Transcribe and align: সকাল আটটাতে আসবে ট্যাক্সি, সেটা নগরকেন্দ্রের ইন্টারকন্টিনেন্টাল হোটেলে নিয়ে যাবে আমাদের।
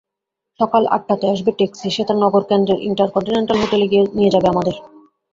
সকাল 0.59 0.83
আটটাতে 0.87 1.25
আসবে 1.29 1.51
ট্যাক্সি, 1.51 1.87
সেটা 1.89 2.13
নগরকেন্দ্রের 2.23 2.83
ইন্টারকন্টিনেন্টাল 2.89 3.57
হোটেলে 3.61 3.85
নিয়ে 4.17 4.33
যাবে 4.35 4.47
আমাদের। 4.49 4.75